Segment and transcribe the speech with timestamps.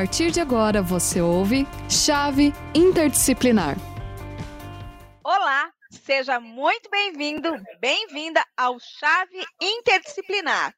[0.00, 3.76] partir de agora você ouve Chave Interdisciplinar.
[5.22, 10.74] Olá, seja muito bem-vindo, bem-vinda ao Chave Interdisciplinar.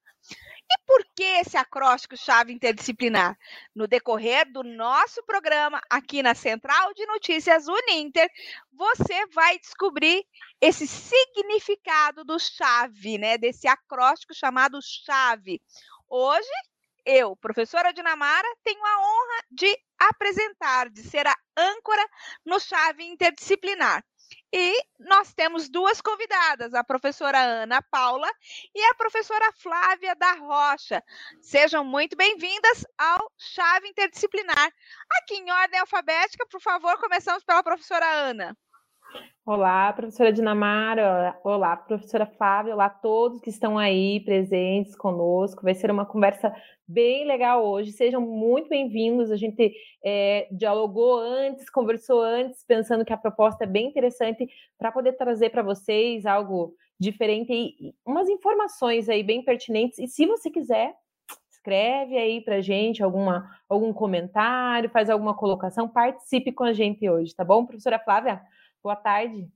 [0.68, 3.38] E por que esse acróstico chave interdisciplinar?
[3.72, 8.28] No decorrer do nosso programa aqui na Central de Notícias Uninter,
[8.72, 10.24] você vai descobrir
[10.60, 13.38] esse significado do chave, né?
[13.38, 15.62] Desse acróstico chamado chave.
[16.08, 16.50] Hoje,
[17.04, 22.04] eu, professora Dinamara, tenho a honra de apresentar, de ser a âncora
[22.44, 24.04] no chave interdisciplinar.
[24.52, 28.28] E nós temos duas convidadas, a professora Ana Paula
[28.74, 31.02] e a professora Flávia da Rocha.
[31.40, 34.72] Sejam muito bem-vindas ao Chave Interdisciplinar.
[35.18, 38.56] Aqui em ordem alfabética, por favor, começamos pela professora Ana.
[39.44, 41.36] Olá, professora Dinamara.
[41.42, 42.74] Olá, professora Flávia.
[42.74, 45.62] Olá a todos que estão aí presentes conosco.
[45.62, 46.54] Vai ser uma conversa
[46.86, 47.90] bem legal hoje.
[47.90, 49.32] Sejam muito bem-vindos.
[49.32, 54.92] A gente é, dialogou antes, conversou antes, pensando que a proposta é bem interessante para
[54.92, 59.98] poder trazer para vocês algo diferente e umas informações aí bem pertinentes.
[59.98, 60.94] E se você quiser,
[61.50, 67.34] escreve aí para gente alguma, algum comentário, faz alguma colocação, participe com a gente hoje,
[67.34, 68.40] tá bom, professora Flávia?
[68.82, 69.50] Boa tarde.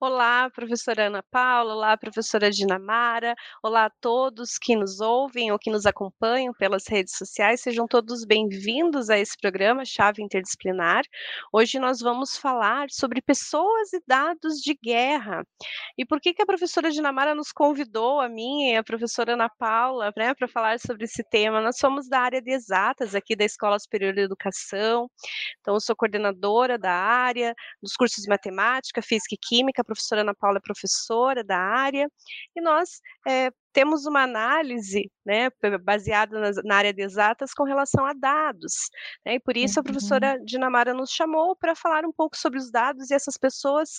[0.00, 5.70] Olá, professora Ana Paula, olá, professora Dinamara, olá a todos que nos ouvem ou que
[5.70, 11.04] nos acompanham pelas redes sociais, sejam todos bem-vindos a esse programa Chave Interdisciplinar.
[11.52, 15.44] Hoje nós vamos falar sobre pessoas e dados de guerra.
[15.98, 19.50] E por que, que a professora Dinamara nos convidou, a mim e a professora Ana
[19.50, 21.60] Paula, né, para falar sobre esse tema?
[21.60, 25.10] Nós somos da área de exatas aqui da Escola Superior de Educação,
[25.60, 30.20] então eu sou coordenadora da área, dos cursos de matemática, física e química, a professora
[30.20, 32.08] Ana Paula é professora da área,
[32.54, 35.48] e nós é, temos uma análise né,
[35.82, 38.90] baseada nas, na área de exatas com relação a dados.
[39.24, 40.44] Né, e por isso a professora uhum.
[40.44, 43.90] Dinamara nos chamou para falar um pouco sobre os dados e essas pessoas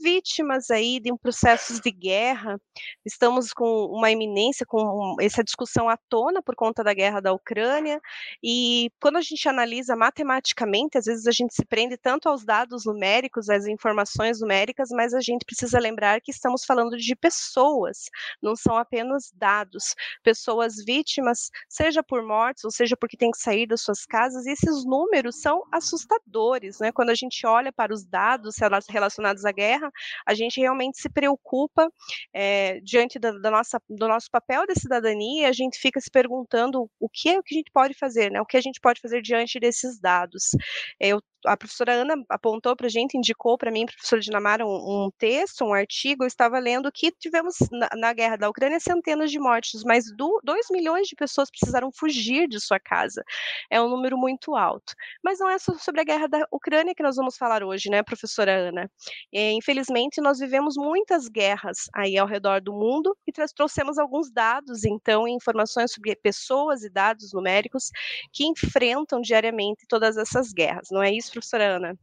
[0.00, 2.58] vítimas aí de um processos de guerra.
[3.04, 8.00] Estamos com uma eminência, com essa discussão à tona por conta da guerra da Ucrânia,
[8.42, 12.84] e quando a gente analisa matematicamente, às vezes a gente se prende tanto aos dados
[12.86, 18.04] numéricos, às informações numéricas, mas a gente precisa lembrar que estamos falando de pessoas,
[18.42, 23.66] não são apenas dados, pessoas vítimas, seja por mortes, ou seja porque tem que sair
[23.66, 26.92] das suas casas, e esses números são assustadores, né?
[26.92, 28.56] Quando a gente olha para os dados
[28.88, 29.90] relacionados à guerra,
[30.26, 31.90] a gente realmente se preocupa
[32.32, 36.90] é, diante da, da, nossa, do nosso papel de cidadania, a gente fica se perguntando
[36.98, 38.40] o que é o que a gente pode fazer, né?
[38.40, 40.50] O que a gente pode fazer diante desses dados.
[40.98, 45.10] Eu a professora Ana apontou para a gente, indicou para mim, professora Dinamara, um, um,
[45.18, 49.38] texto, um artigo, eu estava lendo que tivemos na, na guerra da Ucrânia centenas de
[49.38, 53.22] mortes, mas 2 milhões de pessoas precisaram fugir de sua casa.
[53.70, 54.94] É um número muito alto.
[55.22, 58.02] Mas não é só sobre a guerra da Ucrânia que nós vamos falar hoje, né,
[58.02, 58.90] professora Ana?
[59.32, 64.84] É, infelizmente, nós vivemos muitas guerras aí ao redor do mundo e trouxemos alguns dados,
[64.84, 67.90] então, e informações sobre pessoas e dados numéricos
[68.32, 71.29] que enfrentam diariamente todas essas guerras, não é isso?
[71.32, 71.98] Professora Ana.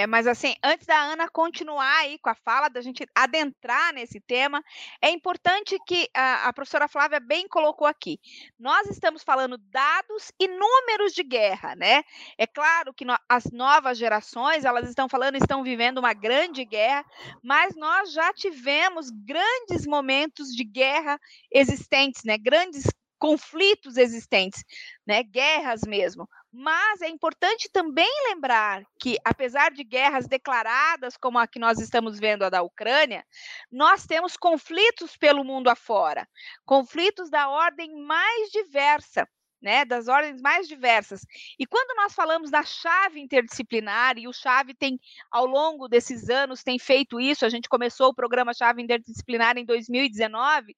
[0.00, 4.18] É, mas assim, antes da Ana continuar aí com a fala, da gente adentrar nesse
[4.18, 4.64] tema,
[5.02, 8.18] é importante que a, a professora Flávia bem colocou aqui.
[8.58, 12.02] Nós estamos falando dados e números de guerra, né?
[12.38, 17.04] É claro que no, as novas gerações, elas estão falando, estão vivendo uma grande guerra,
[17.42, 21.20] mas nós já tivemos grandes momentos de guerra
[21.52, 22.38] existentes, né?
[22.38, 22.84] Grandes
[23.18, 24.64] conflitos existentes,
[25.06, 25.22] né?
[25.22, 26.26] Guerras mesmo.
[26.52, 32.18] Mas é importante também lembrar que, apesar de guerras declaradas, como a que nós estamos
[32.18, 33.24] vendo, a da Ucrânia,
[33.70, 36.28] nós temos conflitos pelo mundo afora,
[36.66, 39.28] conflitos da ordem mais diversa.
[39.62, 41.20] Né, das ordens mais diversas.
[41.58, 44.98] E quando nós falamos da chave interdisciplinar, e o Chave tem,
[45.30, 49.66] ao longo desses anos, tem feito isso, a gente começou o programa Chave Interdisciplinar em
[49.66, 50.74] 2019,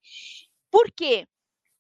[0.69, 1.28] por quê?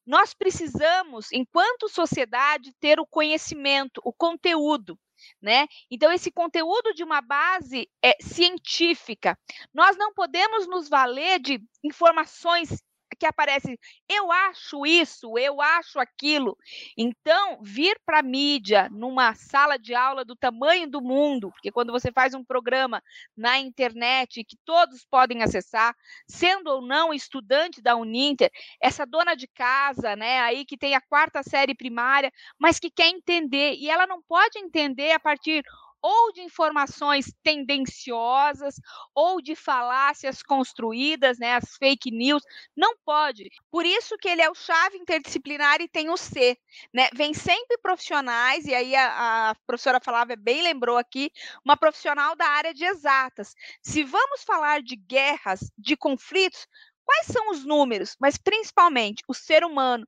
[0.06, 4.98] Nós precisamos, enquanto sociedade, ter o conhecimento, o conteúdo.
[5.40, 5.68] Né?
[5.88, 9.38] Então, esse conteúdo de uma base é, científica.
[9.72, 12.82] Nós não podemos nos valer de informações
[13.22, 13.78] que aparece,
[14.08, 16.58] eu acho isso, eu acho aquilo.
[16.98, 21.92] Então, vir para a mídia numa sala de aula do tamanho do mundo, porque quando
[21.92, 23.00] você faz um programa
[23.36, 25.94] na internet que todos podem acessar,
[26.28, 31.00] sendo ou não estudante da Uninter, essa dona de casa, né, aí que tem a
[31.00, 35.62] quarta série primária, mas que quer entender, e ela não pode entender a partir
[36.02, 38.74] ou de informações tendenciosas
[39.14, 42.42] ou de falácias construídas, né, as fake news,
[42.76, 43.48] não pode.
[43.70, 46.58] Por isso que ele é o chave interdisciplinar e tem o C,
[46.92, 47.08] né?
[47.14, 51.30] Vem sempre profissionais e aí a, a professora falava bem lembrou aqui,
[51.64, 53.54] uma profissional da área de exatas.
[53.82, 56.66] Se vamos falar de guerras, de conflitos,
[57.04, 60.06] quais são os números, mas principalmente o ser humano.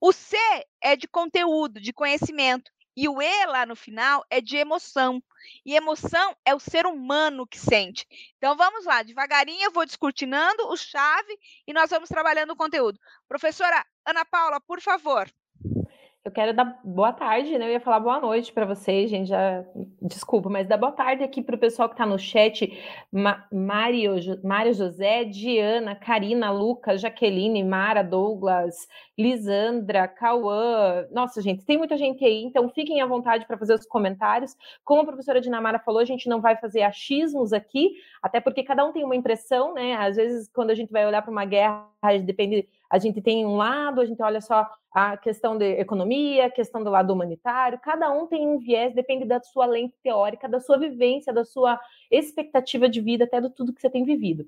[0.00, 0.36] O C
[0.82, 2.70] é de conteúdo, de conhecimento.
[2.96, 5.22] E o E lá no final é de emoção.
[5.64, 8.06] E emoção é o ser humano que sente.
[8.36, 12.98] Então vamos lá, devagarinho eu vou descortinando o chave e nós vamos trabalhando o conteúdo.
[13.28, 15.30] Professora Ana Paula, por favor.
[16.22, 17.66] Eu quero dar boa tarde, né?
[17.66, 19.28] Eu ia falar boa noite para vocês, gente.
[19.28, 19.64] Já
[20.02, 22.70] desculpa, mas dar boa tarde aqui para o pessoal que está no chat:
[23.50, 28.86] Mário José, Diana, Karina, Lucas, Jaqueline, Mara, Douglas,
[29.18, 31.06] Lisandra, Cauã.
[31.10, 34.54] Nossa, gente, tem muita gente aí, então fiquem à vontade para fazer os comentários.
[34.84, 38.84] Como a professora Dinamara falou, a gente não vai fazer achismos aqui, até porque cada
[38.84, 39.94] um tem uma impressão, né?
[39.94, 41.88] Às vezes, quando a gente vai olhar para uma guerra,
[42.22, 46.50] depende a gente tem um lado, a gente olha só a questão de economia, a
[46.50, 50.58] questão do lado humanitário, cada um tem um viés, depende da sua lente teórica, da
[50.58, 54.44] sua vivência, da sua expectativa de vida, até do tudo que você tem vivido.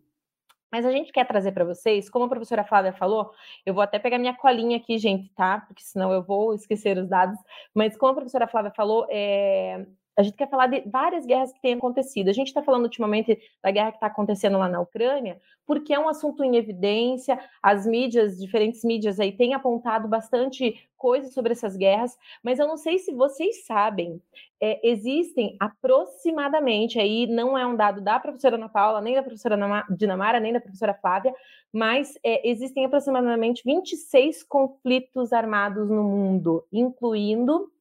[0.73, 3.31] Mas a gente quer trazer para vocês, como a professora Flávia falou,
[3.65, 5.61] eu vou até pegar minha colinha aqui, gente, tá?
[5.69, 7.39] Porque senão eu vou esquecer os dados.
[7.75, 9.87] Mas como a professora Flávia falou, é,
[10.17, 12.29] a gente quer falar de várias guerras que têm acontecido.
[12.29, 15.99] A gente está falando ultimamente da guerra que está acontecendo lá na Ucrânia, porque é
[15.99, 17.39] um assunto em evidência.
[17.63, 22.77] As mídias, diferentes mídias aí, têm apontado bastante coisas sobre essas guerras, mas eu não
[22.77, 24.23] sei se vocês sabem,
[24.61, 29.59] é, existem aproximadamente, aí não é um dado da professora Ana Paula, nem da professora
[29.91, 31.35] Dinamara, nem da professora Flávia,
[31.73, 37.72] mas é, existem aproximadamente 26 conflitos armados no mundo, incluindo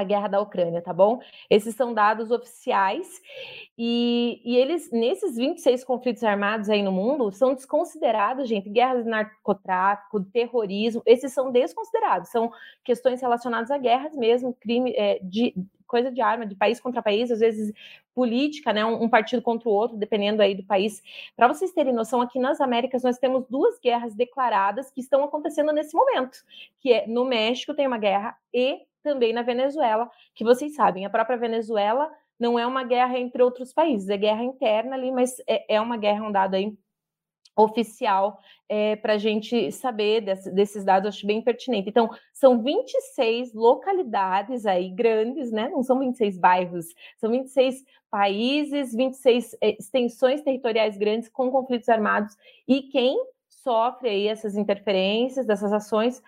[0.00, 1.20] a guerra da Ucrânia, tá bom?
[1.48, 3.20] Esses são dados oficiais
[3.76, 9.10] e, e, eles, nesses 26 conflitos armados aí no mundo, são desconsiderados, gente, guerras de
[9.10, 12.50] narcotráfico, terrorismo, esses são desconsiderados, são
[12.84, 15.54] questões relacionadas a guerras mesmo, crime é, de
[15.88, 17.72] coisa de arma, de país contra país, às vezes
[18.14, 21.02] política, né, um, um partido contra o outro, dependendo aí do país.
[21.34, 25.72] Para vocês terem noção, aqui nas Américas nós temos duas guerras declaradas que estão acontecendo
[25.72, 26.38] nesse momento,
[26.80, 31.10] que é no México tem uma guerra e também na Venezuela, que vocês sabem, a
[31.10, 35.76] própria Venezuela não é uma guerra entre outros países, é guerra interna ali, mas é,
[35.76, 36.76] é uma guerra, um dado aí
[37.56, 41.88] oficial é, para a gente saber desse, desses dados, acho bem pertinente.
[41.88, 45.68] Então, são 26 localidades aí grandes, né?
[45.68, 46.86] Não são 26 bairros,
[47.16, 52.36] são 26 países, 26 é, extensões territoriais grandes com conflitos armados.
[52.66, 53.18] E quem
[53.68, 56.22] sofre aí essas interferências, dessas ações,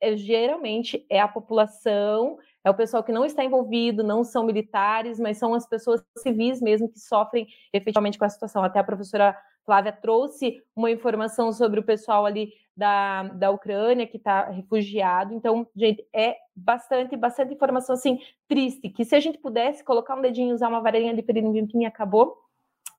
[0.00, 5.18] é, geralmente é a população, é o pessoal que não está envolvido, não são militares,
[5.18, 8.62] mas são as pessoas civis mesmo que sofrem efetivamente com a situação.
[8.62, 9.36] Até a professora
[9.66, 15.34] Flávia trouxe uma informação sobre o pessoal ali da, da Ucrânia que está refugiado.
[15.34, 18.88] Então, gente, é bastante, bastante informação assim triste.
[18.88, 22.43] Que se a gente pudesse colocar um dedinho, usar uma varinha de pirimpim, acabou.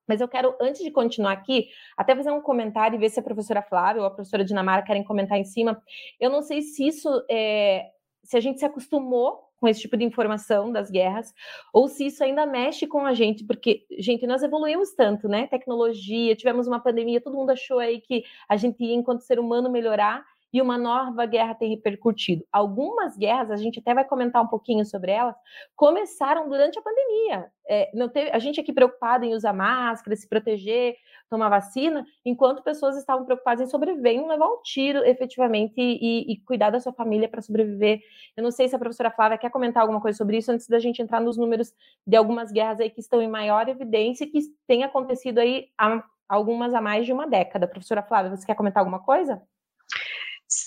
[0.07, 1.67] Mas eu quero, antes de continuar aqui,
[1.97, 5.03] até fazer um comentário e ver se a professora Flávia ou a professora Dinamara querem
[5.03, 5.81] comentar em cima.
[6.19, 7.89] Eu não sei se isso é,
[8.23, 11.33] se a gente se acostumou com esse tipo de informação das guerras,
[11.73, 15.47] ou se isso ainda mexe com a gente, porque, gente, nós evoluímos tanto, né?
[15.47, 19.71] Tecnologia, tivemos uma pandemia, todo mundo achou aí que a gente ia, enquanto ser humano,
[19.71, 20.23] melhorar,
[20.55, 22.45] e uma nova guerra tem repercutido.
[22.49, 25.35] Algumas guerras, a gente até vai comentar um pouquinho sobre elas,
[25.75, 27.51] começaram durante a pandemia.
[27.67, 30.95] É, não teve, a gente aqui preocupado em usar máscara, se proteger,
[31.29, 36.37] tomar vacina, enquanto pessoas estavam preocupadas em sobreviver, em levar um tiro efetivamente e, e
[36.45, 37.99] cuidar da sua família para sobreviver.
[38.37, 40.79] Eu não sei se a professora Flávia quer comentar alguma coisa sobre isso antes da
[40.79, 41.73] gente entrar nos números
[42.07, 46.01] de algumas guerras aí que estão em maior evidência e que têm acontecido aí há
[46.29, 47.67] algumas há mais de uma década.
[47.67, 49.41] Professora Flávia, você quer comentar alguma coisa?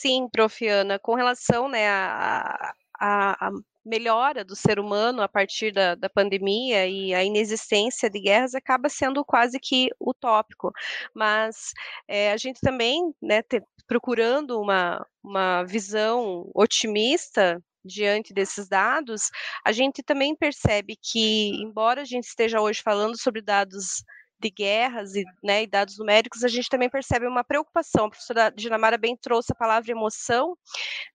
[0.00, 3.50] Sim, Profiana, com relação né, à, à,
[3.84, 8.88] melhora do ser humano a partir da, da pandemia e a inexistência de guerras acaba
[8.88, 10.70] sendo quase que utópico,
[11.12, 11.72] mas
[12.06, 19.30] é, a gente também, né, te, procurando uma, uma visão otimista diante desses dados,
[19.64, 24.04] a gente também percebe que, embora a gente esteja hoje falando sobre dados
[24.40, 28.06] de guerras e, né, e dados numéricos, a gente também percebe uma preocupação.
[28.06, 30.56] A professora Dinamara bem trouxe a palavra emoção.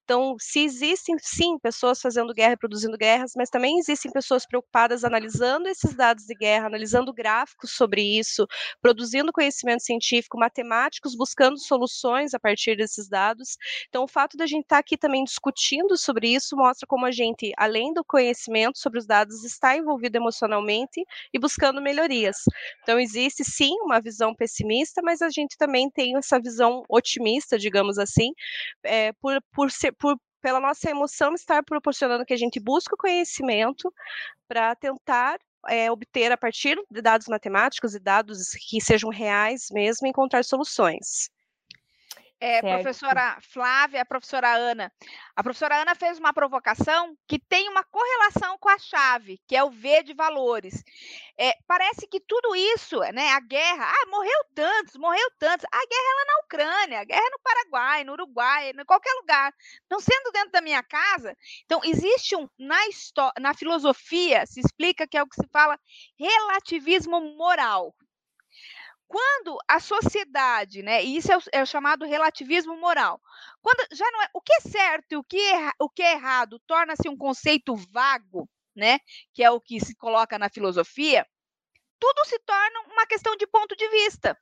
[0.04, 5.02] Então, se existem, sim, pessoas fazendo guerra e produzindo guerras, mas também existem pessoas preocupadas
[5.02, 8.46] analisando esses dados de guerra, analisando gráficos sobre isso,
[8.82, 13.56] produzindo conhecimento científico, matemáticos, buscando soluções a partir desses dados.
[13.88, 17.10] Então, o fato da gente estar tá aqui também discutindo sobre isso mostra como a
[17.10, 21.02] gente, além do conhecimento sobre os dados, está envolvido emocionalmente
[21.32, 22.36] e buscando melhorias.
[22.82, 23.13] Então, existe
[23.44, 28.32] sim uma visão pessimista, mas a gente também tem essa visão otimista, digamos assim,
[28.82, 32.98] é, por, por, ser, por pela nossa emoção estar proporcionando que a gente busque o
[32.98, 33.92] conhecimento
[34.46, 40.06] para tentar é, obter a partir de dados matemáticos e dados que sejam reais mesmo,
[40.06, 41.30] encontrar soluções
[42.44, 44.92] é, professora Flávia, a professora Ana.
[45.34, 49.64] A professora Ana fez uma provocação que tem uma correlação com a chave, que é
[49.64, 50.84] o V de valores.
[51.38, 55.64] É, parece que tudo isso, né, a guerra, ah, morreu tantos, morreu tantos.
[55.72, 59.12] A guerra é lá na Ucrânia, a guerra é no Paraguai, no Uruguai, em qualquer
[59.14, 59.52] lugar.
[59.90, 61.34] Não sendo dentro da minha casa.
[61.64, 62.78] Então, existe um, na,
[63.40, 65.78] na filosofia, se explica que é o que se fala
[66.18, 67.94] relativismo moral
[69.06, 73.20] quando a sociedade, né, e isso é o, é o, chamado relativismo moral,
[73.60, 76.12] quando já não é o que é certo e o que é, o que é
[76.12, 78.98] errado torna-se um conceito vago, né,
[79.32, 81.26] que é o que se coloca na filosofia,
[81.98, 84.36] tudo se torna uma questão de ponto de vista.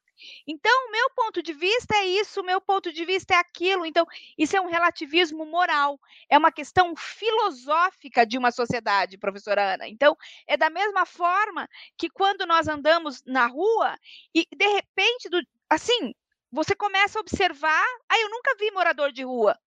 [0.46, 3.86] Então, o meu ponto de vista é isso, o meu ponto de vista é aquilo.
[3.86, 5.98] Então, isso é um relativismo moral,
[6.28, 9.88] é uma questão filosófica de uma sociedade, professora Ana.
[9.88, 13.96] Então, é da mesma forma que quando nós andamos na rua
[14.34, 16.14] e, de repente, do, assim,
[16.50, 19.58] você começa a observar, ah, eu nunca vi morador de rua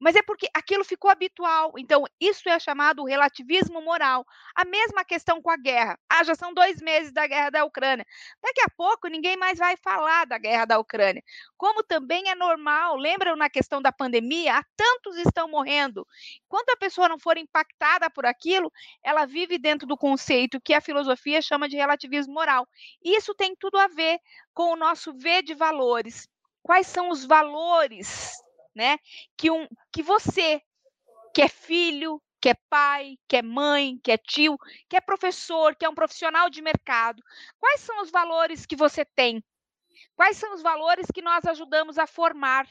[0.00, 1.74] mas é porque aquilo ficou habitual.
[1.76, 4.26] Então, isso é chamado relativismo moral.
[4.56, 5.98] A mesma questão com a guerra.
[6.08, 8.06] Ah, já são dois meses da guerra da Ucrânia.
[8.42, 11.22] Daqui a pouco ninguém mais vai falar da guerra da Ucrânia.
[11.58, 14.56] Como também é normal, lembram na questão da pandemia?
[14.56, 16.06] Há tantos estão morrendo.
[16.48, 18.72] Quando a pessoa não for impactada por aquilo,
[19.04, 22.66] ela vive dentro do conceito que a filosofia chama de relativismo moral.
[23.04, 24.18] Isso tem tudo a ver
[24.54, 26.26] com o nosso ver de valores.
[26.62, 28.32] Quais são os valores
[28.74, 28.98] né?
[29.36, 30.60] Que, um, que você,
[31.34, 34.56] que é filho, que é pai, que é mãe, que é tio,
[34.88, 37.22] que é professor, que é um profissional de mercado,
[37.58, 39.44] quais são os valores que você tem?
[40.16, 42.66] Quais são os valores que nós ajudamos a formar?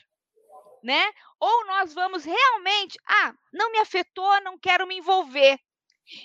[0.84, 1.12] Né?
[1.40, 5.60] Ou nós vamos realmente, ah, não me afetou, não quero me envolver.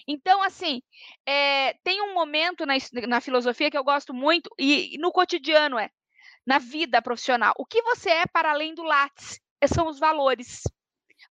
[0.07, 0.81] Então, assim,
[1.27, 2.75] é, tem um momento na,
[3.07, 5.91] na filosofia que eu gosto muito, e, e no cotidiano é,
[6.47, 7.53] na vida profissional.
[7.59, 9.44] O que você é para além do látice?
[9.71, 10.63] São os valores.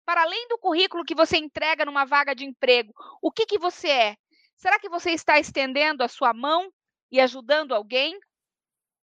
[0.06, 3.90] Para além do currículo que você entrega numa vaga de emprego, o que, que você
[3.90, 4.18] é?
[4.56, 6.72] Será que você está estendendo a sua mão
[7.12, 8.20] e ajudando alguém?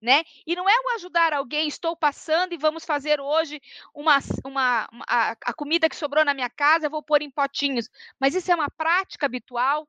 [0.01, 0.23] Né?
[0.47, 3.59] E não é o ajudar alguém, estou passando e vamos fazer hoje
[3.95, 7.31] uma, uma, uma a, a, comida que sobrou na minha casa, eu vou pôr em
[7.31, 7.89] potinhos.
[8.21, 9.89] Mas isso é uma prática habitual.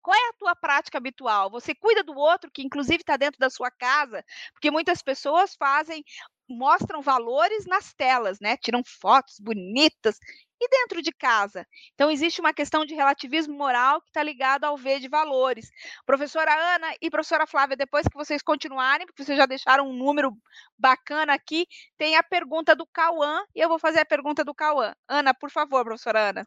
[0.00, 1.50] Qual é a tua prática habitual?
[1.50, 6.04] Você cuida do outro, que inclusive está dentro da sua casa, porque muitas pessoas fazem
[6.48, 8.56] mostram valores nas telas, né?
[8.56, 10.18] Tiram fotos bonitas
[10.60, 11.66] e dentro de casa.
[11.94, 15.70] Então existe uma questão de relativismo moral que está ligado ao ver de valores.
[16.04, 20.32] Professora Ana e professora Flávia, depois que vocês continuarem, porque vocês já deixaram um número
[20.78, 21.66] bacana aqui,
[21.98, 24.94] tem a pergunta do Cauã e eu vou fazer a pergunta do Cauã.
[25.08, 26.46] Ana, por favor, professora Ana.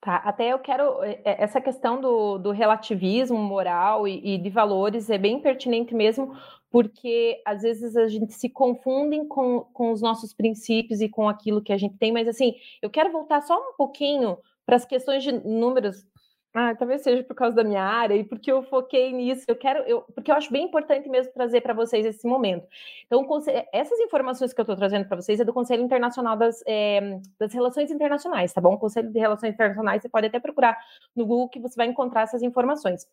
[0.00, 1.02] Tá, até eu quero.
[1.02, 5.94] É, é, essa questão do, do relativismo moral e, e, de valores é bem pertinente
[5.94, 6.36] mesmo,
[6.70, 11.62] porque às vezes a gente se confunde com, com os nossos princípios e com aquilo
[11.62, 15.22] que a gente tem, mas assim, eu quero voltar só um pouquinho para as questões
[15.22, 16.06] de números
[16.58, 19.44] ah, talvez seja por causa da minha área e porque eu foquei nisso.
[19.46, 22.66] Eu quero, eu, porque eu acho bem importante mesmo trazer para vocês esse momento.
[23.04, 23.28] Então,
[23.70, 27.52] essas informações que eu estou trazendo para vocês é do Conselho Internacional das, é, das
[27.52, 28.72] Relações Internacionais, tá bom?
[28.72, 30.78] O Conselho de Relações Internacionais, você pode até procurar
[31.14, 33.06] no Google que você vai encontrar essas informações.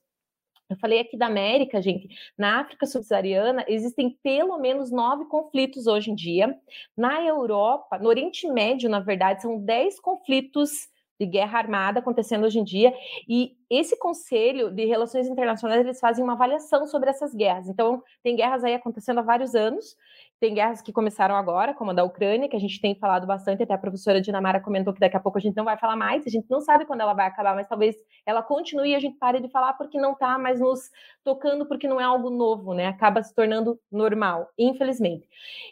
[0.74, 2.10] Eu falei aqui da América, gente.
[2.38, 6.58] Na África subsaariana existem pelo menos nove conflitos hoje em dia.
[6.98, 12.60] Na Europa, no Oriente Médio, na verdade, são dez conflitos de guerra armada acontecendo hoje
[12.60, 12.92] em dia,
[13.30, 17.70] e esse Conselho de Relações Internacionais, eles fazem uma avaliação sobre essas guerras.
[17.70, 19.96] Então, tem guerras aí acontecendo há vários anos,
[20.44, 23.64] tem guerras que começaram agora, como a da Ucrânia, que a gente tem falado bastante,
[23.64, 26.28] até a professora Dinamara comentou que daqui a pouco a gente não vai falar mais,
[26.28, 27.96] a gente não sabe quando ela vai acabar, mas talvez
[28.26, 30.92] ela continue e a gente pare de falar porque não está mais nos
[31.24, 32.88] tocando, porque não é algo novo, né?
[32.88, 35.26] Acaba se tornando normal, infelizmente.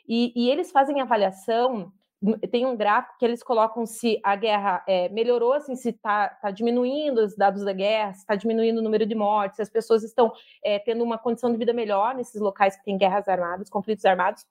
[0.07, 1.91] E, e eles fazem avaliação
[2.51, 6.51] tem um gráfico que eles colocam se a guerra é, melhorou, assim, se está tá
[6.51, 10.03] diminuindo os dados da guerra, se está diminuindo o número de mortes, se as pessoas
[10.03, 10.31] estão
[10.63, 14.45] é, tendo uma condição de vida melhor nesses locais que têm guerras armadas, conflitos armados.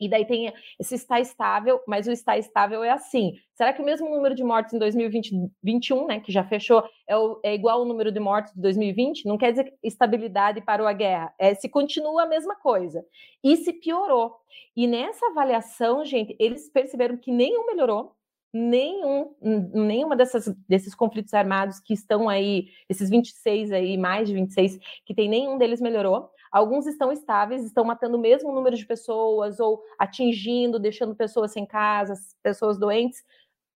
[0.00, 3.32] E daí tem esse está estável, mas o está estável é assim.
[3.54, 7.40] Será que o mesmo número de mortes em 2021, né, que já fechou, é, o,
[7.42, 9.26] é igual ao número de mortes de 2020?
[9.26, 11.34] Não quer dizer estabilidade parou a guerra.
[11.38, 13.04] É se continua a mesma coisa.
[13.42, 14.34] E se piorou.
[14.76, 18.12] E nessa avaliação, gente, eles perceberam que nenhum melhorou,
[18.52, 24.78] nenhum, nenhuma dessas, desses conflitos armados que estão aí, esses 26 aí, mais de 26,
[25.04, 26.30] que tem nenhum deles melhorou.
[26.50, 31.66] Alguns estão estáveis, estão matando o mesmo número de pessoas ou atingindo, deixando pessoas sem
[31.66, 33.22] casa, pessoas doentes,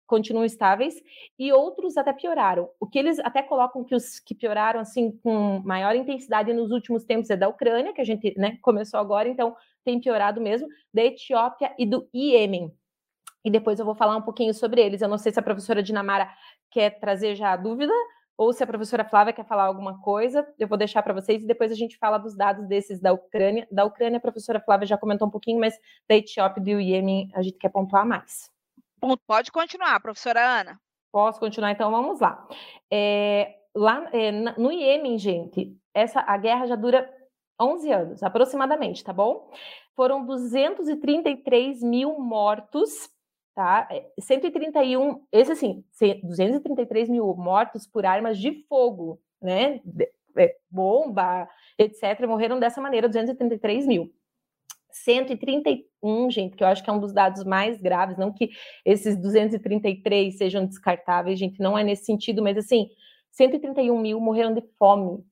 [0.07, 0.95] continuam estáveis,
[1.38, 2.69] e outros até pioraram.
[2.79, 7.05] O que eles até colocam que os que pioraram assim com maior intensidade nos últimos
[7.05, 11.02] tempos é da Ucrânia, que a gente né, começou agora, então tem piorado mesmo, da
[11.02, 12.73] Etiópia e do Iêmen.
[13.44, 15.02] E depois eu vou falar um pouquinho sobre eles.
[15.02, 16.30] Eu não sei se a professora Dinamara
[16.70, 17.92] quer trazer já a dúvida,
[18.37, 21.46] ou se a professora Flávia quer falar alguma coisa, eu vou deixar para vocês e
[21.46, 23.68] depois a gente fala dos dados desses da Ucrânia.
[23.70, 27.30] Da Ucrânia, a professora Flávia já comentou um pouquinho, mas da Etiópia e do Iêmen
[27.34, 28.50] a gente quer pontuar mais.
[29.26, 30.80] Pode continuar, professora Ana.
[31.12, 32.46] Posso continuar, então vamos lá.
[32.90, 37.08] É, lá é, no Iêmen, gente, essa, a guerra já dura
[37.61, 39.50] 11 anos, aproximadamente, tá bom?
[39.94, 43.11] Foram 233 mil mortos
[43.54, 43.88] tá?
[44.18, 45.85] 131, é, esse assim,
[46.23, 49.80] 233 mil mortos por armas de fogo, né?
[50.37, 54.12] É, bomba, etc., morreram dessa maneira, 233 mil.
[54.90, 58.50] 131, gente, que eu acho que é um dos dados mais graves, não que
[58.85, 62.88] esses 233 sejam descartáveis, gente, não é nesse sentido, mas assim,
[63.30, 65.25] 131 mil morreram de fome,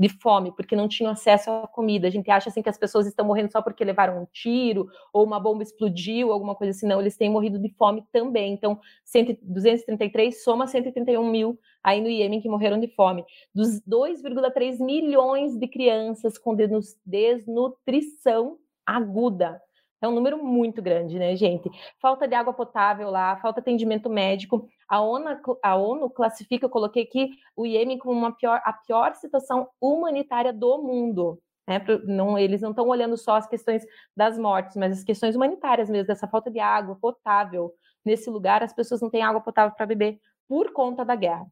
[0.00, 2.08] de fome, porque não tinham acesso à comida.
[2.08, 5.22] A gente acha assim que as pessoas estão morrendo só porque levaram um tiro ou
[5.26, 6.86] uma bomba explodiu, alguma coisa assim.
[6.86, 8.54] Não, eles têm morrido de fome também.
[8.54, 13.26] Então, 100, 233 soma 131 mil aí no Iêmen que morreram de fome.
[13.54, 16.56] Dos 2,3 milhões de crianças com
[17.04, 19.60] desnutrição aguda.
[20.02, 21.70] É um número muito grande, né, gente?
[22.00, 24.66] Falta de água potável lá, falta atendimento médico.
[24.88, 29.14] A ONU, a ONU classifica, eu coloquei aqui, o Iêmen como uma pior, a pior
[29.14, 31.38] situação humanitária do mundo.
[31.68, 31.80] Né?
[32.04, 33.84] Não, eles não estão olhando só as questões
[34.16, 37.72] das mortes, mas as questões humanitárias mesmo, dessa falta de água potável.
[38.04, 41.46] Nesse lugar, as pessoas não têm água potável para beber por conta da guerra.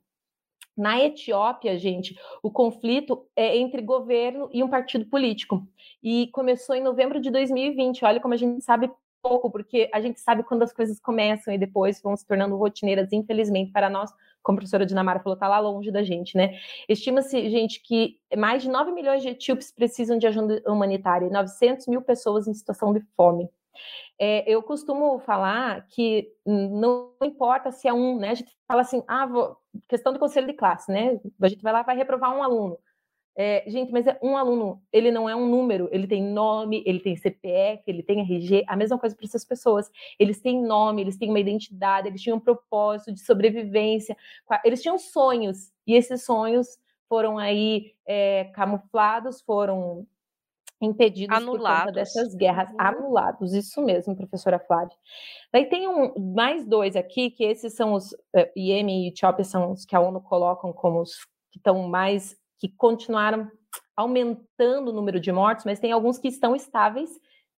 [0.79, 5.67] Na Etiópia, gente, o conflito é entre governo e um partido político.
[6.01, 8.05] E começou em novembro de 2020.
[8.05, 8.89] Olha como a gente sabe
[9.21, 13.13] pouco, porque a gente sabe quando as coisas começam e depois vão se tornando rotineiras,
[13.13, 16.57] infelizmente, para nós, como a professora Dinamara falou, está lá longe da gente, né?
[16.89, 21.89] Estima-se, gente, que mais de 9 milhões de etíopes precisam de ajuda humanitária e 900
[21.89, 23.51] mil pessoas em situação de fome.
[24.19, 28.31] É, eu costumo falar que não importa se é um, né?
[28.31, 29.57] A gente fala assim, ah, vou,
[29.89, 31.21] questão do conselho de classe, né?
[31.41, 32.79] A gente vai lá vai reprovar um aluno.
[33.41, 36.99] É, gente, mas é um aluno, ele não é um número, ele tem nome, ele
[36.99, 39.89] tem CPF, ele tem RG, a mesma coisa para essas pessoas.
[40.19, 44.17] Eles têm nome, eles têm uma identidade, eles tinham um propósito de sobrevivência,
[44.65, 50.05] eles tinham sonhos, e esses sonhos foram aí é, camuflados, foram
[50.81, 51.79] impedidos anulados.
[51.79, 52.77] por conta dessas guerras, uhum.
[52.79, 54.97] anulados, isso mesmo, professora Flávia.
[55.53, 59.73] Daí tem um, mais dois aqui, que esses são os, uh, Iêmen e Etiópia são
[59.73, 61.15] os que a ONU colocam como os
[61.51, 63.51] que estão mais, que continuaram
[63.97, 67.11] aumentando o número de mortes, mas tem alguns que estão estáveis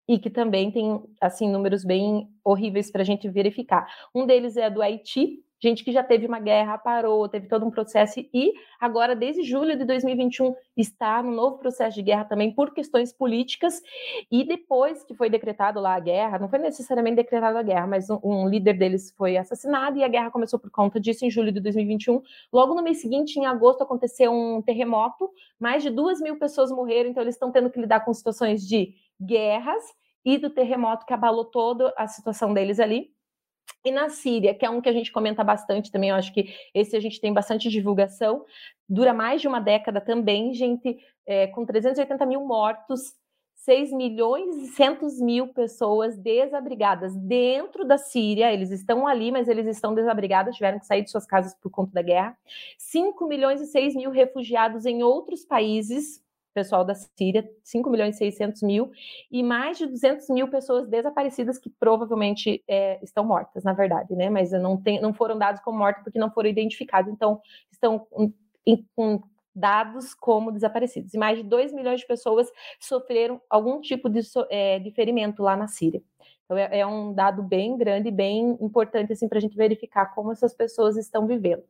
[0.07, 3.87] e que também tem, assim, números bem horríveis para a gente verificar.
[4.15, 7.71] Um deles é do Haiti, gente que já teve uma guerra, parou, teve todo um
[7.71, 12.73] processo e agora, desde julho de 2021, está no novo processo de guerra também por
[12.73, 13.81] questões políticas.
[14.31, 18.09] E depois que foi decretado lá a guerra, não foi necessariamente decretada a guerra, mas
[18.09, 21.51] um, um, líder deles foi assassinado e a guerra começou por conta disso em julho
[21.51, 22.21] de 2021.
[22.51, 27.09] Logo no mês seguinte, em agosto, aconteceu um terremoto, mais de duas mil pessoas morreram,
[27.09, 29.83] então eles estão tendo que lidar com situações de guerras
[30.23, 33.11] e do terremoto que abalou toda a situação deles ali.
[33.83, 36.53] E na Síria, que é um que a gente comenta bastante também, eu acho que
[36.73, 38.45] esse a gente tem bastante divulgação,
[38.87, 43.13] dura mais de uma década também, gente, é, com 380 mil mortos,
[43.59, 48.53] 6 milhões e 100 mil pessoas desabrigadas dentro da Síria.
[48.53, 51.91] Eles estão ali, mas eles estão desabrigados, tiveram que sair de suas casas por conta
[51.91, 52.37] da guerra.
[52.77, 56.23] 5 milhões e 6 mil refugiados em outros países,
[56.53, 58.91] pessoal da Síria, 5 milhões e 600 mil,
[59.31, 64.29] e mais de 200 mil pessoas desaparecidas que provavelmente é, estão mortas, na verdade, né?
[64.29, 68.07] Mas não, tem, não foram dados como mortas porque não foram identificados, então estão
[68.95, 69.21] com
[69.55, 71.13] dados como desaparecidos.
[71.13, 75.55] E mais de 2 milhões de pessoas sofreram algum tipo de, é, de ferimento lá
[75.55, 76.01] na Síria.
[76.45, 80.31] Então, é, é um dado bem grande, bem importante assim, para a gente verificar como
[80.31, 81.63] essas pessoas estão vivendo.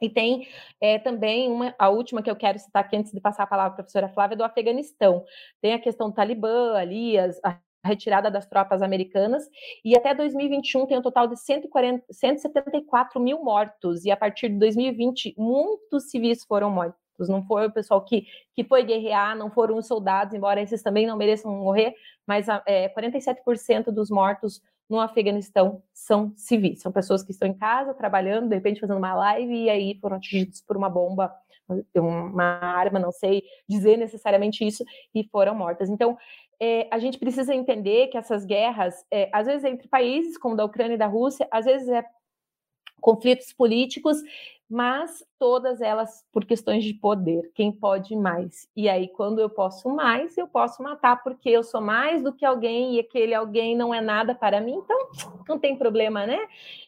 [0.00, 0.48] E tem
[0.80, 3.72] é, também uma, a última que eu quero citar aqui antes de passar a palavra
[3.72, 5.24] a professora Flávia, do Afeganistão.
[5.60, 9.48] Tem a questão do Talibã ali, as, a retirada das tropas americanas,
[9.84, 14.58] e até 2021 tem um total de 140, 174 mil mortos, e a partir de
[14.58, 17.28] 2020, muitos civis foram mortos.
[17.28, 21.06] Não foi o pessoal que, que foi guerrear, não foram os soldados, embora esses também
[21.06, 21.94] não mereçam morrer,
[22.26, 27.94] mas é, 47% dos mortos no Afeganistão são civis, são pessoas que estão em casa
[27.94, 31.32] trabalhando, de repente fazendo uma live e aí foram atingidos por uma bomba,
[31.94, 35.90] uma arma, não sei dizer necessariamente isso, e foram mortas.
[35.90, 36.16] Então,
[36.60, 40.64] é, a gente precisa entender que essas guerras, é, às vezes entre países, como da
[40.64, 42.04] Ucrânia e da Rússia, às vezes é
[43.00, 44.18] conflitos políticos,
[44.68, 48.68] mas todas elas por questões de poder, quem pode mais.
[48.74, 52.44] E aí, quando eu posso mais, eu posso matar porque eu sou mais do que
[52.44, 54.98] alguém e aquele alguém não é nada para mim, então
[55.48, 56.38] não tem problema, né?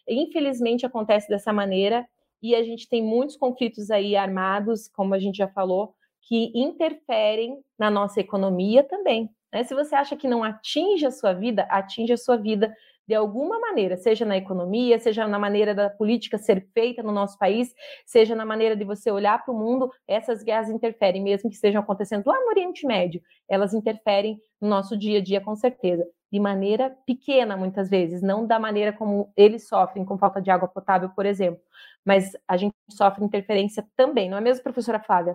[0.08, 2.06] Infelizmente acontece dessa maneira
[2.42, 7.58] e a gente tem muitos conflitos aí armados, como a gente já falou, que interferem
[7.78, 9.30] na nossa economia também.
[9.52, 9.64] Né?
[9.64, 12.74] Se você acha que não atinge a sua vida, atinge a sua vida
[13.08, 17.38] de alguma maneira, seja na economia, seja na maneira da política ser feita no nosso
[17.38, 21.56] país, seja na maneira de você olhar para o mundo, essas guerras interferem, mesmo que
[21.56, 26.06] estejam acontecendo lá no Oriente Médio, elas interferem no nosso dia a dia com certeza,
[26.30, 30.68] de maneira pequena muitas vezes, não da maneira como eles sofrem com falta de água
[30.68, 31.62] potável, por exemplo,
[32.04, 35.34] mas a gente sofre interferência também, não é mesmo, professora Flávia?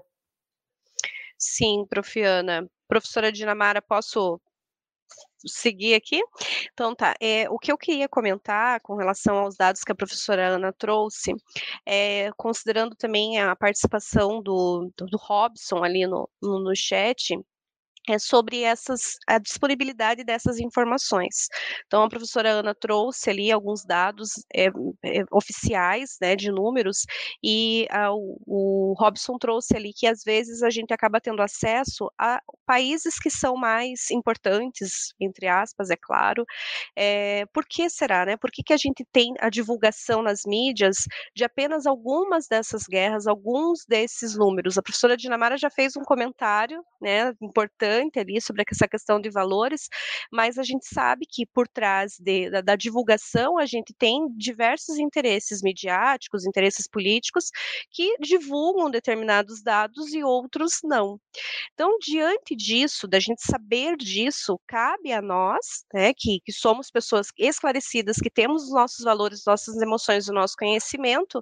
[1.40, 2.70] Sim, profiana.
[2.88, 4.40] Professora Dinamara, posso
[5.46, 6.22] seguir aqui?
[6.74, 10.50] Então tá, é, o que eu queria comentar com relação aos dados que a professora
[10.56, 11.34] Ana trouxe,
[11.86, 17.38] é, considerando também a participação do, do, do Robson ali no, no, no chat,
[18.10, 21.48] é sobre essas, a disponibilidade dessas informações.
[21.88, 24.68] Então, a professora Ana trouxe ali alguns dados é,
[25.04, 27.06] é, oficiais, né, de números,
[27.42, 32.42] e a, o, Robson trouxe ali que às vezes a gente acaba tendo acesso a
[32.66, 36.46] países que são mais importantes, entre aspas, é claro.
[36.96, 38.38] É, por que será, né?
[38.38, 43.28] Por que, que a gente tem a divulgação nas mídias de apenas algumas dessas guerras,
[43.28, 44.78] alguns desses números?
[44.78, 49.90] A professora Dinamara já fez um comentário, né, importante ali sobre essa questão de valores,
[50.32, 54.98] mas a gente sabe que por trás de, da, da divulgação a gente tem diversos
[54.98, 57.50] interesses midiáticos, interesses políticos
[57.92, 61.20] que divulgam determinados dados e outros não.
[61.74, 67.28] Então, diante disso, da gente saber disso, cabe a nós, né, que, que somos pessoas
[67.38, 71.42] esclarecidas, que temos os nossos valores, nossas emoções, o nosso conhecimento,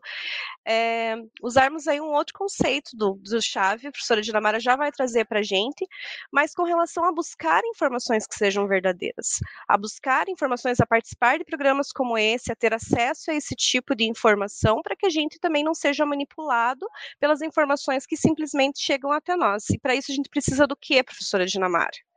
[0.66, 5.26] é, usarmos aí um outro conceito do, do chave, a professora Dinamara já vai trazer
[5.26, 5.86] para a gente,
[6.32, 11.46] mas com relação a buscar informações que sejam verdadeiras, a buscar informações, a participar de
[11.46, 15.40] programas como esse, a ter acesso a esse tipo de informação, para que a gente
[15.40, 16.88] também não seja manipulado
[17.20, 19.70] pelas informações que simplesmente chegam até nós.
[19.70, 22.11] E para isso a gente precisa do que, professora Dinamara?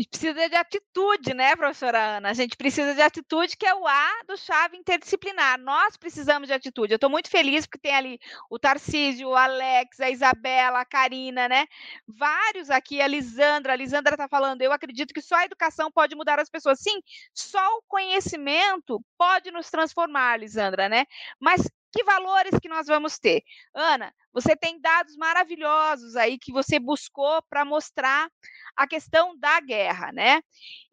[0.00, 2.30] Gente precisa de atitude, né, professora Ana?
[2.30, 5.58] A gente precisa de atitude, que é o A do chave interdisciplinar.
[5.58, 6.94] Nós precisamos de atitude.
[6.94, 11.50] Eu estou muito feliz porque tem ali o Tarcísio, o Alex, a Isabela, a Karina,
[11.50, 11.66] né?
[12.08, 13.74] Vários aqui, a Lisandra.
[13.74, 16.80] A Lisandra está falando, eu acredito que só a educação pode mudar as pessoas.
[16.80, 17.02] Sim,
[17.34, 21.04] só o conhecimento pode nos transformar, Lisandra, né?
[21.38, 23.42] Mas que valores que nós vamos ter?
[23.74, 28.30] Ana, você tem dados maravilhosos aí que você buscou para mostrar
[28.76, 30.40] a questão da guerra, né?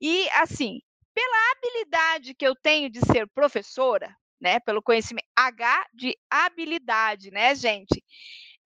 [0.02, 0.82] E assim,
[1.14, 7.56] pela habilidade que eu tenho de ser professora, né, pelo conhecimento H de habilidade, né,
[7.56, 8.04] gente?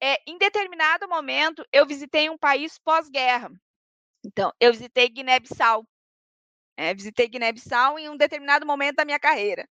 [0.02, 3.50] É, em determinado momento eu visitei um país pós-guerra.
[4.24, 5.88] Então, eu visitei Guiné-Bissau.
[6.78, 9.67] É, visitei Guiné-Bissau em um determinado momento da minha carreira.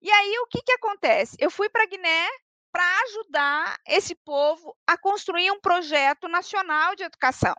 [0.00, 1.36] E aí, o que, que acontece?
[1.38, 2.28] Eu fui para Guiné
[2.70, 7.54] para ajudar esse povo a construir um projeto nacional de educação.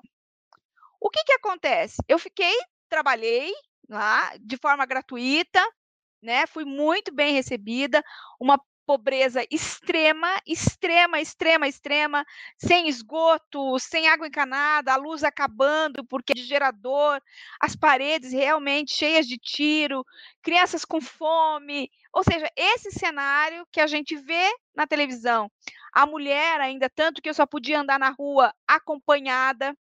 [0.99, 1.97] O que, que acontece?
[2.07, 2.55] Eu fiquei,
[2.87, 3.51] trabalhei
[3.89, 5.61] lá de forma gratuita,
[6.21, 6.45] né?
[6.47, 8.03] Fui muito bem recebida,
[8.39, 12.25] uma pobreza extrema, extrema, extrema, extrema,
[12.57, 17.21] sem esgoto, sem água encanada, a luz acabando porque de gerador,
[17.59, 20.03] as paredes realmente cheias de tiro,
[20.41, 25.51] crianças com fome, ou seja, esse cenário que a gente vê na televisão.
[25.93, 29.77] A mulher ainda tanto que eu só podia andar na rua acompanhada,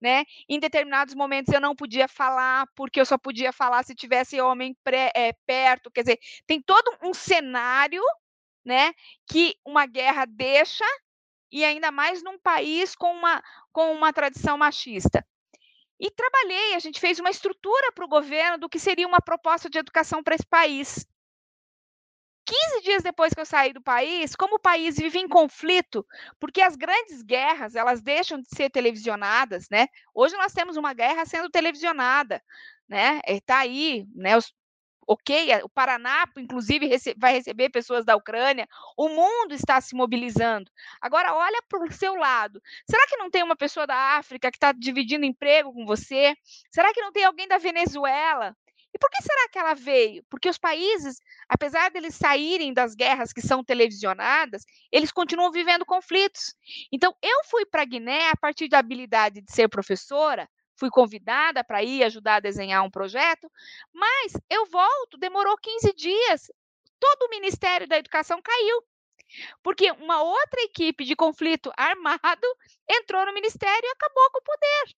[0.00, 0.24] né?
[0.48, 4.76] Em determinados momentos eu não podia falar, porque eu só podia falar se tivesse homem
[4.82, 5.92] pré, é, perto.
[5.92, 8.02] Quer dizer, tem todo um cenário
[8.68, 8.92] né,
[9.26, 10.84] que uma guerra deixa,
[11.50, 15.24] e ainda mais num país com uma, com uma tradição machista.
[16.00, 19.70] e trabalhei, a gente fez uma estrutura para o governo do que seria uma proposta
[19.70, 21.06] de educação para esse país.
[22.46, 26.06] 15 dias depois que eu saí do país, como o país vive em conflito,
[26.40, 29.86] porque as grandes guerras, elas deixam de ser televisionadas, né?
[30.14, 32.42] Hoje nós temos uma guerra sendo televisionada,
[32.88, 33.20] né?
[33.26, 34.36] Está aí, né?
[34.36, 34.52] Os,
[35.08, 40.70] ok, o Paraná, inclusive, rece vai receber pessoas da Ucrânia, o mundo está se mobilizando.
[41.00, 42.60] Agora, olha para o seu lado.
[42.88, 46.36] Será que não tem uma pessoa da África que está dividindo emprego com você?
[46.70, 48.54] Será que não tem alguém da Venezuela?
[48.94, 50.24] E por que será que ela veio?
[50.28, 56.54] Porque os países, apesar deles saírem das guerras que são televisionadas, eles continuam vivendo conflitos.
[56.92, 61.82] Então, eu fui para Guiné a partir da habilidade de ser professora, fui convidada para
[61.82, 63.50] ir ajudar a desenhar um projeto,
[63.92, 66.50] mas eu volto, demorou 15 dias,
[66.98, 68.82] todo o Ministério da Educação caiu.
[69.62, 72.46] Porque uma outra equipe de conflito armado
[72.88, 74.96] entrou no ministério e acabou com o poder.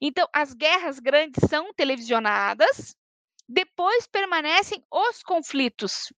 [0.00, 2.96] Então, as guerras grandes são televisionadas,
[3.48, 6.12] depois permanecem os conflitos.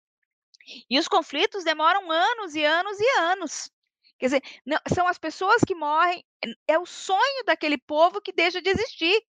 [0.90, 3.72] E os conflitos demoram anos e anos e anos.
[4.20, 6.24] Quer dizer, não, são as pessoas que morrem,
[6.68, 9.24] é o sonho daquele povo que deixa de existir.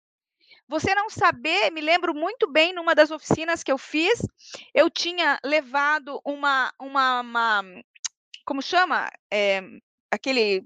[0.69, 4.19] Você não saber, me lembro muito bem numa das oficinas que eu fiz,
[4.73, 7.63] eu tinha levado uma, uma, uma
[8.45, 9.09] como chama?
[9.31, 9.61] É,
[10.09, 10.63] aquele,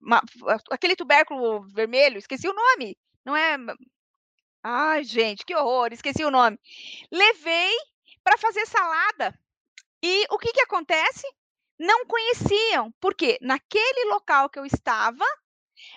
[0.00, 0.22] uma,
[0.70, 3.56] aquele tubérculo vermelho, esqueci o nome, não é?
[4.62, 6.58] Ai, gente, que horror, esqueci o nome.
[7.10, 7.72] Levei
[8.22, 9.36] para fazer salada.
[10.02, 11.26] E o que, que acontece?
[11.80, 15.24] Não conheciam, porque naquele local que eu estava,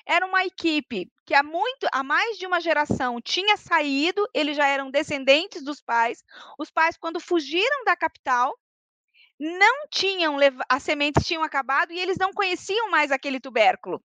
[0.08, 4.66] era uma equipe que há muito, há mais de uma geração tinha saído, eles já
[4.66, 6.24] eram descendentes dos pais.
[6.58, 8.58] Os pais, quando fugiram da capital,
[9.38, 10.38] não tinham
[10.70, 14.02] as sementes tinham acabado e eles não conheciam mais aquele tubérculo.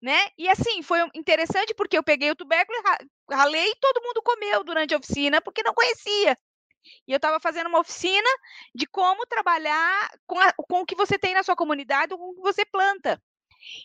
[0.00, 0.28] Né?
[0.38, 2.78] E assim, foi interessante porque eu peguei o tubérculo,
[3.30, 6.38] ralei e todo mundo comeu durante a oficina porque não conhecia.
[7.06, 8.28] E eu estava fazendo uma oficina
[8.74, 12.34] de como trabalhar com, a, com o que você tem na sua comunidade, com o
[12.34, 13.20] que você planta.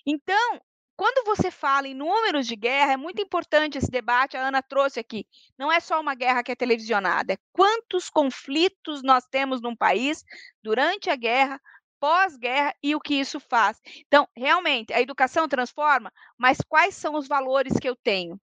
[0.05, 0.62] Então,
[0.99, 4.99] quando você fala em números de guerra, é muito importante esse debate, a Ana trouxe
[4.99, 5.25] aqui.
[5.57, 10.25] Não é só uma guerra que é televisionada, é quantos conflitos nós temos num país
[10.62, 11.57] durante a guerra,
[12.01, 13.79] pós-guerra e o que isso faz.
[14.07, 18.38] Então, realmente, a educação transforma, mas quais são os valores que eu tenho?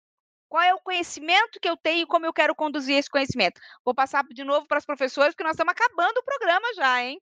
[0.54, 3.60] Qual é o conhecimento que eu tenho e como eu quero conduzir esse conhecimento?
[3.84, 7.20] Vou passar de novo para as professoras, porque nós estamos acabando o programa já, hein?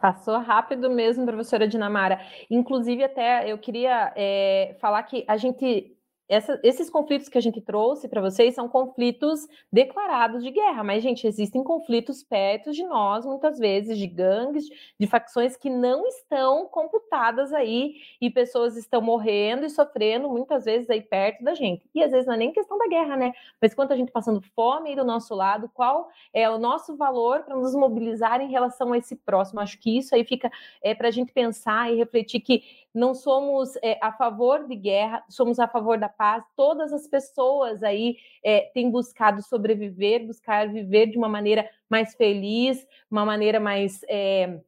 [0.00, 2.20] Passou rápido mesmo, professora Dinamara.
[2.50, 5.96] Inclusive, até eu queria é, falar que a gente
[6.28, 11.02] essa, esses conflitos que a gente trouxe para vocês são conflitos declarados de guerra, mas,
[11.02, 14.66] gente, existem conflitos perto de nós, muitas vezes, de gangues,
[14.98, 20.90] de facções que não estão computadas aí e pessoas estão morrendo e sofrendo muitas vezes
[20.90, 21.88] aí perto da gente.
[21.94, 23.32] E às vezes não é nem questão da guerra, né?
[23.60, 27.42] Mas quanto a gente passando fome aí do nosso lado, qual é o nosso valor
[27.42, 29.60] para nos mobilizar em relação a esse próximo?
[29.60, 30.50] Acho que isso aí fica
[30.82, 32.62] é, para a gente pensar e refletir que
[32.94, 36.08] não somos é, a favor de guerra, somos a favor da
[36.56, 42.86] Todas as pessoas aí é, têm buscado sobreviver, buscar viver de uma maneira mais feliz,
[43.10, 44.60] uma maneira mais é,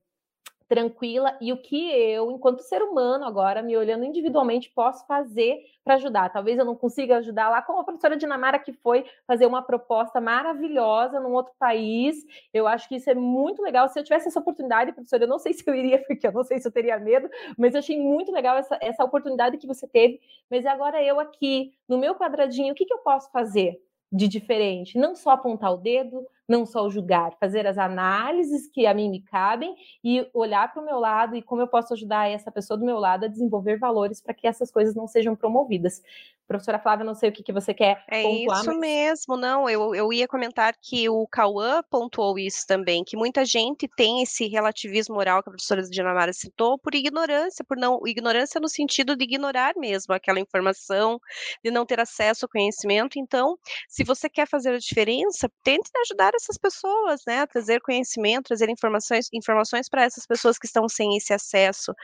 [0.71, 5.95] tranquila e o que eu, enquanto ser humano, agora me olhando individualmente, posso fazer para
[5.95, 6.33] ajudar.
[6.33, 10.21] Talvez eu não consiga ajudar lá, como a professora Dinamara, que foi fazer uma proposta
[10.21, 12.25] maravilhosa num outro país.
[12.55, 13.89] Eu acho que isso é muito legal.
[13.89, 16.45] Se eu tivesse essa oportunidade, professora, eu não sei se eu iria, porque eu não
[16.45, 17.29] sei se eu teria medo,
[17.59, 20.21] mas eu achei muito legal essa, essa oportunidade que você teve.
[20.49, 23.83] Mas agora eu aqui, no meu quadradinho, o que, que eu posso fazer?
[24.13, 28.93] de diferente, não só apontar o dedo, não só julgar, fazer as análises que a
[28.93, 32.51] mim me cabem e olhar para o meu lado e como eu posso ajudar essa
[32.51, 36.03] pessoa do meu lado a desenvolver valores para que essas coisas não sejam promovidas.
[36.49, 38.59] Professora Flávia, não sei o que, que você quer é pontuar.
[38.59, 38.79] É isso mas...
[38.81, 43.87] mesmo, não, eu, eu ia comentar que o Cauã pontuou isso também, que muita gente
[43.97, 48.69] tem esse relativismo moral que a professora Dinamara citou por ignorância, por não, ignorância no
[48.69, 51.21] sentido de ignorar mesmo aquela informação,
[51.65, 53.57] de não ter acesso ao conhecimento, então,
[53.89, 59.29] se você quer fazer a diferença, tente ajudar essas pessoas, né, trazer conhecimento, trazer informações,
[59.33, 61.95] informações para essas pessoas que estão sem esse acesso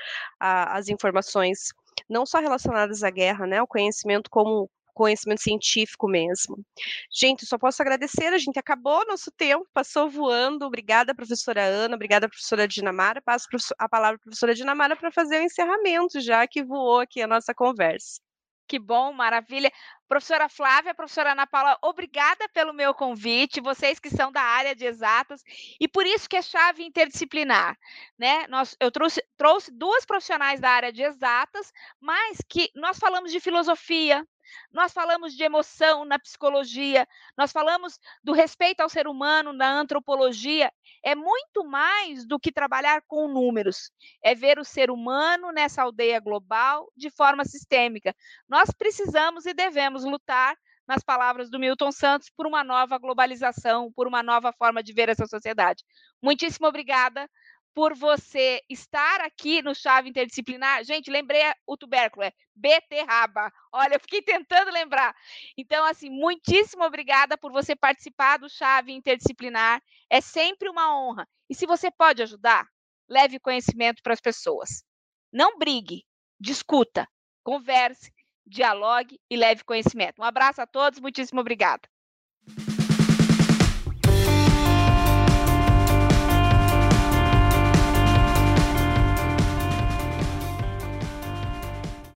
[0.40, 1.68] às informações
[2.09, 6.64] não só relacionadas à guerra, né, o conhecimento como conhecimento científico mesmo.
[7.12, 10.64] Gente, só posso agradecer, a gente acabou nosso tempo, passou voando.
[10.64, 13.20] Obrigada, professora Ana, obrigada, professora Dinamara.
[13.20, 13.46] Passo
[13.79, 17.55] a palavra à professora Dinamara para fazer o encerramento, já que voou aqui a nossa
[17.55, 18.26] conversa.
[18.68, 19.72] Que bom, maravilha.
[20.09, 24.85] Professora Flávia, professora Ana Paula, obrigada pelo meu convite, vocês que são da área de
[24.85, 25.42] exatas,
[25.81, 27.76] e por isso que é chave interdisciplinar,
[28.18, 28.46] né?
[28.48, 33.40] Nós, eu trouxe, trouxe duas profissionais da área de exatas, mas que nós falamos de
[33.40, 34.26] filosofia,
[34.72, 37.06] nós falamos de emoção na psicologia,
[37.37, 40.72] nós falamos do respeito ao ser humano na antropologia.
[41.04, 43.90] É muito mais do que trabalhar com números,
[44.22, 48.14] é ver o ser humano nessa aldeia global de forma sistêmica.
[48.48, 50.56] Nós precisamos e devemos lutar
[50.87, 55.09] nas palavras do Milton Santos, por uma nova globalização, por uma nova forma de ver
[55.09, 55.82] essa sociedade.
[56.22, 57.28] Muitíssimo obrigada
[57.77, 60.83] por você estar aqui no Chave Interdisciplinar.
[60.83, 63.53] Gente, lembrei o tubérculo, é beterraba.
[63.71, 65.15] Olha, eu fiquei tentando lembrar.
[65.59, 69.83] Então, assim, muitíssimo obrigada por você participar do Chave Interdisciplinar.
[70.09, 71.29] É sempre uma honra.
[71.51, 72.67] E se você pode ajudar,
[73.07, 74.83] leve conhecimento para as pessoas.
[75.31, 76.03] Não brigue,
[76.41, 77.07] discuta,
[77.45, 78.11] converse,
[78.47, 80.23] dialogue e leve conhecimento.
[80.23, 81.87] Um abraço a todos, muitíssimo obrigada.